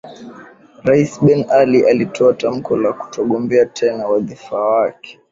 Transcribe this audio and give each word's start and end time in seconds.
rais 0.83 1.19
ben 1.21 1.45
ali 1.49 1.89
alitoa 1.89 2.33
tamko 2.33 2.77
la 2.77 2.93
kutogombea 2.93 3.65
tena 3.65 4.07
wadhifa 4.07 4.55
wake 4.59 5.19